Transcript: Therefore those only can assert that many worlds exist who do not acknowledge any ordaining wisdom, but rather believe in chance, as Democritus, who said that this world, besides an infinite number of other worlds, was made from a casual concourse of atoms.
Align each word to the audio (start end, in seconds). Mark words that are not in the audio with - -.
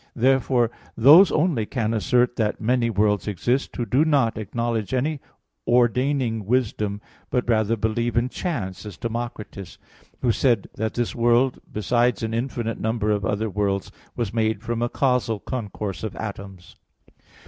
Therefore 0.15 0.71
those 0.97 1.31
only 1.31 1.67
can 1.67 1.93
assert 1.93 2.35
that 2.37 2.59
many 2.59 2.89
worlds 2.89 3.27
exist 3.27 3.75
who 3.75 3.85
do 3.85 4.03
not 4.03 4.35
acknowledge 4.35 4.95
any 4.95 5.19
ordaining 5.67 6.47
wisdom, 6.47 6.99
but 7.29 7.47
rather 7.47 7.75
believe 7.77 8.17
in 8.17 8.27
chance, 8.27 8.83
as 8.83 8.97
Democritus, 8.97 9.77
who 10.23 10.31
said 10.31 10.67
that 10.73 10.95
this 10.95 11.13
world, 11.13 11.59
besides 11.71 12.23
an 12.23 12.33
infinite 12.33 12.79
number 12.79 13.11
of 13.11 13.23
other 13.23 13.47
worlds, 13.47 13.91
was 14.15 14.33
made 14.33 14.63
from 14.63 14.81
a 14.81 14.89
casual 14.89 15.39
concourse 15.39 16.03
of 16.03 16.15
atoms. 16.15 16.77